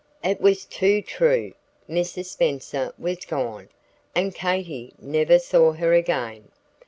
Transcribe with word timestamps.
It 0.23 0.41
was 0.41 0.65
too 0.65 1.03
true. 1.03 1.53
Mrs. 1.87 2.25
Spenser 2.25 2.91
was 2.97 3.23
gone, 3.23 3.69
and 4.15 4.33
Katy 4.33 4.95
never 4.99 5.37
saw 5.37 5.73
her 5.73 5.93
again. 5.93 6.47